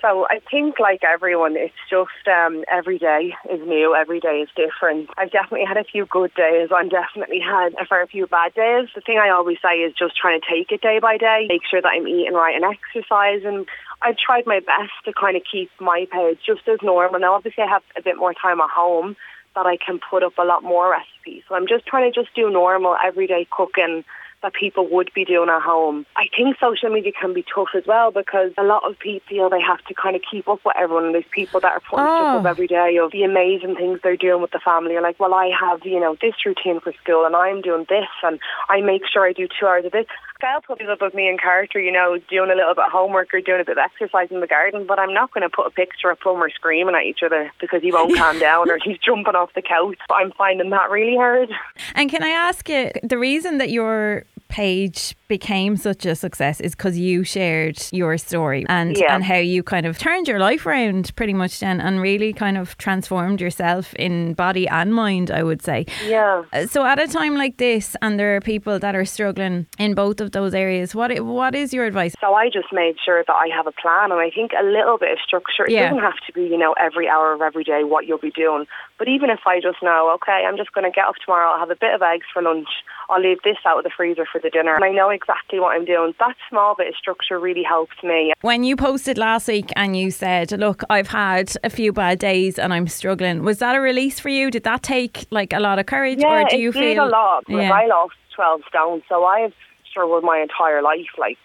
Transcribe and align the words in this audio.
So 0.00 0.26
I 0.30 0.40
think, 0.48 0.78
like 0.78 1.02
everyone, 1.02 1.56
it's 1.56 1.74
just 1.90 2.28
um, 2.28 2.64
every 2.70 2.98
day 2.98 3.34
is 3.50 3.60
new, 3.66 3.96
every 3.96 4.20
day 4.20 4.46
is 4.46 4.48
different. 4.54 5.10
I've 5.16 5.32
definitely 5.32 5.66
had 5.66 5.76
a 5.76 5.82
few 5.82 6.06
good 6.06 6.32
days. 6.34 6.68
I've 6.72 6.88
definitely 6.88 7.40
had 7.40 7.74
a 7.80 7.84
fair 7.84 8.06
few 8.06 8.28
bad 8.28 8.54
days. 8.54 8.88
The 8.94 9.00
thing 9.00 9.18
I 9.18 9.30
always 9.30 9.58
say 9.60 9.78
is 9.78 9.92
just 9.98 10.16
trying 10.16 10.40
to 10.40 10.46
take 10.48 10.70
it 10.70 10.82
day 10.82 11.00
by 11.00 11.16
day, 11.16 11.46
make 11.48 11.62
sure 11.68 11.82
that 11.82 11.88
I'm 11.88 12.06
eating 12.06 12.34
right 12.34 12.54
and 12.54 12.64
exercising. 12.64 13.46
And 13.48 13.66
I've 14.00 14.16
tried 14.16 14.46
my 14.46 14.60
best 14.60 14.92
to 15.06 15.12
kind 15.12 15.36
of 15.36 15.42
keep 15.50 15.68
my 15.80 16.06
page 16.12 16.38
just 16.46 16.68
as 16.68 16.78
normal. 16.80 17.18
Now, 17.18 17.34
obviously, 17.34 17.64
I 17.64 17.68
have 17.68 17.82
a 17.96 18.02
bit 18.02 18.16
more 18.16 18.34
time 18.34 18.60
at 18.60 18.70
home 18.70 19.16
that 19.56 19.66
I 19.66 19.78
can 19.84 19.98
put 19.98 20.22
up 20.22 20.38
a 20.38 20.44
lot 20.44 20.62
more 20.62 20.92
recipes. 20.92 21.42
So 21.48 21.56
I'm 21.56 21.66
just 21.66 21.86
trying 21.86 22.12
to 22.12 22.14
just 22.14 22.32
do 22.36 22.48
normal, 22.52 22.96
everyday 23.04 23.48
cooking 23.50 24.04
that 24.42 24.52
people 24.54 24.88
would 24.90 25.10
be 25.14 25.24
doing 25.24 25.48
at 25.48 25.62
home. 25.62 26.06
I 26.16 26.26
think 26.36 26.56
social 26.60 26.90
media 26.90 27.12
can 27.12 27.34
be 27.34 27.44
tough 27.54 27.68
as 27.76 27.84
well 27.86 28.10
because 28.10 28.52
a 28.56 28.62
lot 28.62 28.88
of 28.88 28.98
people 28.98 29.26
feel 29.28 29.50
they 29.50 29.60
have 29.60 29.84
to 29.86 29.94
kind 29.94 30.14
of 30.14 30.22
keep 30.30 30.48
up 30.48 30.60
with 30.64 30.76
everyone. 30.76 31.06
And 31.06 31.14
there's 31.14 31.24
people 31.30 31.60
that 31.60 31.72
are 31.72 31.80
putting 31.80 32.06
oh. 32.06 32.16
stuff 32.16 32.40
up 32.40 32.44
oh. 32.44 32.48
every 32.48 32.66
day 32.66 32.98
of 33.02 33.12
the 33.12 33.24
amazing 33.24 33.74
things 33.76 34.00
they're 34.02 34.16
doing 34.16 34.40
with 34.40 34.52
the 34.52 34.60
family. 34.60 34.92
You're 34.92 35.02
like, 35.02 35.18
well, 35.18 35.34
I 35.34 35.50
have, 35.58 35.84
you 35.84 36.00
know, 36.00 36.16
this 36.20 36.34
routine 36.46 36.80
for 36.80 36.92
school 37.02 37.26
and 37.26 37.34
I'm 37.34 37.60
doing 37.62 37.86
this 37.88 38.08
and 38.22 38.38
I 38.68 38.80
make 38.80 39.02
sure 39.12 39.26
I 39.26 39.32
do 39.32 39.48
two 39.48 39.66
hours 39.66 39.84
of 39.84 39.92
this. 39.92 40.06
Gail 40.40 40.60
put 40.64 40.80
up 40.88 41.00
with 41.00 41.14
me 41.14 41.28
in 41.28 41.36
character, 41.36 41.80
you 41.80 41.90
know, 41.90 42.16
doing 42.30 42.50
a 42.50 42.54
little 42.54 42.72
bit 42.72 42.84
of 42.84 42.92
homework 42.92 43.34
or 43.34 43.40
doing 43.40 43.60
a 43.60 43.64
bit 43.64 43.76
of 43.76 43.82
exercise 43.84 44.28
in 44.30 44.40
the 44.40 44.46
garden, 44.46 44.86
but 44.86 44.96
I'm 44.96 45.12
not 45.12 45.32
going 45.32 45.42
to 45.42 45.48
put 45.48 45.66
a 45.66 45.70
picture 45.70 46.10
of 46.10 46.20
Plummer 46.20 46.48
screaming 46.48 46.94
at 46.94 47.02
each 47.02 47.24
other 47.24 47.50
because 47.60 47.82
he 47.82 47.90
won't 47.90 48.16
calm 48.16 48.38
down 48.38 48.70
or 48.70 48.78
he's 48.80 48.98
jumping 48.98 49.34
off 49.34 49.52
the 49.54 49.62
couch. 49.62 49.98
I'm 50.10 50.30
finding 50.30 50.70
that 50.70 50.90
really 50.90 51.16
hard. 51.16 51.50
And 51.96 52.08
can 52.08 52.22
I 52.22 52.28
ask 52.28 52.68
you, 52.68 52.92
the 53.02 53.18
reason 53.18 53.58
that 53.58 53.70
you're 53.70 54.26
page 54.48 55.14
became 55.28 55.76
such 55.76 56.06
a 56.06 56.14
success 56.14 56.60
is 56.60 56.74
because 56.74 56.98
you 56.98 57.22
shared 57.22 57.78
your 57.92 58.16
story 58.16 58.64
and 58.68 58.96
yeah. 58.96 59.14
and 59.14 59.22
how 59.22 59.36
you 59.36 59.62
kind 59.62 59.86
of 59.86 59.98
turned 59.98 60.26
your 60.26 60.38
life 60.38 60.64
around 60.64 61.14
pretty 61.16 61.34
much 61.34 61.60
then 61.60 61.80
and 61.80 62.00
really 62.00 62.32
kind 62.32 62.56
of 62.56 62.76
transformed 62.78 63.40
yourself 63.40 63.92
in 63.94 64.32
body 64.32 64.66
and 64.66 64.94
mind 64.94 65.30
I 65.30 65.42
would 65.42 65.62
say 65.62 65.84
yeah 66.06 66.44
uh, 66.54 66.66
so 66.66 66.84
at 66.84 66.98
a 66.98 67.06
time 67.06 67.36
like 67.36 67.58
this 67.58 67.94
and 68.00 68.18
there 68.18 68.36
are 68.36 68.40
people 68.40 68.78
that 68.78 68.96
are 68.96 69.04
struggling 69.04 69.66
in 69.78 69.94
both 69.94 70.20
of 70.20 70.32
those 70.32 70.54
areas 70.54 70.94
what 70.94 71.20
what 71.20 71.54
is 71.54 71.74
your 71.74 71.84
advice 71.84 72.14
so 72.18 72.32
I 72.34 72.48
just 72.48 72.72
made 72.72 72.96
sure 73.04 73.22
that 73.26 73.36
I 73.36 73.48
have 73.54 73.66
a 73.66 73.72
plan 73.72 74.10
and 74.10 74.20
I 74.20 74.30
think 74.30 74.52
a 74.58 74.64
little 74.64 74.96
bit 74.96 75.12
of 75.12 75.18
structure 75.18 75.66
it 75.66 75.72
yeah. 75.72 75.90
doesn't 75.90 76.02
have 76.02 76.16
to 76.26 76.32
be 76.32 76.44
you 76.44 76.56
know 76.56 76.74
every 76.80 77.06
hour 77.06 77.34
of 77.34 77.42
every 77.42 77.64
day 77.64 77.84
what 77.84 78.06
you'll 78.06 78.18
be 78.18 78.30
doing 78.30 78.66
but 78.98 79.08
even 79.08 79.28
if 79.28 79.40
I 79.46 79.60
just 79.60 79.82
know 79.82 80.10
okay 80.14 80.44
I'm 80.48 80.56
just 80.56 80.72
going 80.72 80.90
to 80.90 80.94
get 80.94 81.04
up 81.04 81.16
tomorrow 81.22 81.50
I'll 81.50 81.60
have 81.60 81.70
a 81.70 81.76
bit 81.76 81.94
of 81.94 82.00
eggs 82.00 82.26
for 82.32 82.40
lunch 82.40 82.68
I'll 83.10 83.20
leave 83.20 83.42
this 83.44 83.58
out 83.66 83.78
of 83.78 83.84
the 83.84 83.90
freezer 83.94 84.26
for 84.30 84.37
the 84.42 84.50
dinner. 84.50 84.74
And 84.74 84.84
I 84.84 84.90
know 84.90 85.10
exactly 85.10 85.60
what 85.60 85.76
I'm 85.76 85.84
doing. 85.84 86.14
That 86.18 86.36
small 86.48 86.74
bit 86.76 86.88
of 86.88 86.94
structure 86.94 87.38
really 87.38 87.62
helps 87.62 87.96
me. 88.02 88.32
When 88.40 88.64
you 88.64 88.76
posted 88.76 89.18
last 89.18 89.48
week 89.48 89.70
and 89.76 89.96
you 89.96 90.10
said, 90.10 90.52
look, 90.52 90.82
I've 90.90 91.08
had 91.08 91.52
a 91.64 91.70
few 91.70 91.92
bad 91.92 92.18
days 92.18 92.58
and 92.58 92.72
I'm 92.72 92.88
struggling, 92.88 93.42
was 93.42 93.58
that 93.58 93.74
a 93.74 93.80
release 93.80 94.20
for 94.20 94.28
you? 94.28 94.50
Did 94.50 94.64
that 94.64 94.82
take 94.82 95.26
like 95.30 95.52
a 95.52 95.60
lot 95.60 95.78
of 95.78 95.86
courage 95.86 96.20
yeah, 96.20 96.42
or 96.42 96.48
do 96.48 96.58
you 96.58 96.72
feel? 96.72 97.04
a 97.04 97.08
lot. 97.08 97.44
Yeah. 97.48 97.70
I 97.72 97.86
lost 97.86 98.14
12 98.34 98.62
stone, 98.68 99.02
so 99.08 99.24
I've 99.24 99.52
struggled 99.90 100.24
my 100.24 100.38
entire 100.38 100.82
life, 100.82 101.06
like 101.18 101.38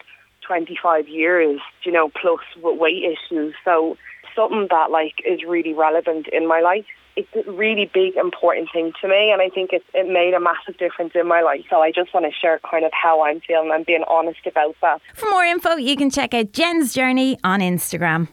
25 0.46 1.08
years, 1.08 1.60
you 1.84 1.92
know, 1.92 2.10
plus 2.20 2.40
with 2.62 2.78
weight 2.78 3.02
issues. 3.02 3.54
So 3.64 3.96
something 4.34 4.66
that 4.70 4.90
like 4.90 5.14
is 5.26 5.40
really 5.46 5.74
relevant 5.74 6.28
in 6.28 6.46
my 6.46 6.60
life 6.60 6.86
it's 7.16 7.28
a 7.46 7.50
really 7.50 7.90
big, 7.92 8.16
important 8.16 8.68
thing 8.72 8.92
to 9.00 9.08
me, 9.08 9.30
and 9.32 9.40
I 9.40 9.48
think 9.48 9.72
it, 9.72 9.82
it 9.94 10.08
made 10.08 10.34
a 10.34 10.40
massive 10.40 10.76
difference 10.78 11.12
in 11.14 11.28
my 11.28 11.42
life. 11.42 11.60
So 11.70 11.80
I 11.80 11.92
just 11.92 12.12
want 12.12 12.26
to 12.26 12.32
share 12.32 12.60
kind 12.68 12.84
of 12.84 12.90
how 12.92 13.22
I'm 13.22 13.40
feeling 13.40 13.70
and 13.72 13.86
being 13.86 14.04
honest 14.08 14.40
about 14.46 14.74
that. 14.80 15.00
For 15.14 15.30
more 15.30 15.44
info, 15.44 15.76
you 15.76 15.96
can 15.96 16.10
check 16.10 16.34
out 16.34 16.52
Jen's 16.52 16.92
journey 16.92 17.38
on 17.44 17.60
Instagram. 17.60 18.28